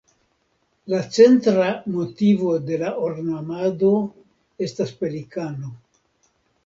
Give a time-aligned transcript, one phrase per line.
[0.93, 1.67] La centra
[1.97, 3.93] motivo de la ornamado
[4.69, 5.71] estas pelikano.